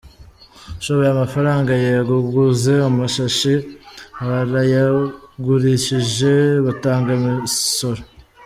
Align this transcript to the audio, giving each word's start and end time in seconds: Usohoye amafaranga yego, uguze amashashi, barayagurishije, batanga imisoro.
Usohoye 0.79 1.09
amafaranga 1.13 1.71
yego, 1.85 2.11
uguze 2.23 2.73
amashashi, 2.89 3.53
barayagurishije, 4.27 6.33
batanga 6.65 7.09
imisoro. 7.19 8.01